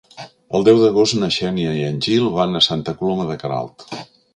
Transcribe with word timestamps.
El 0.59 0.65
deu 0.67 0.79
d'agost 0.83 1.19
na 1.19 1.29
Xènia 1.37 1.75
i 1.83 1.85
en 1.91 2.03
Gil 2.09 2.29
van 2.41 2.61
a 2.61 2.67
Santa 2.71 2.99
Coloma 3.03 3.33
de 3.33 3.41
Queralt. 3.45 3.91